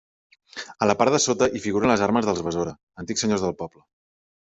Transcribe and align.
A 0.85 0.85
la 0.91 0.95
part 1.01 1.13
de 1.15 1.19
sota 1.25 1.49
hi 1.57 1.61
figuren 1.65 1.91
les 1.93 2.03
armes 2.05 2.29
dels 2.29 2.41
Besora, 2.47 2.73
antics 3.05 3.25
senyors 3.25 3.45
del 3.45 3.55
poble. 3.61 3.83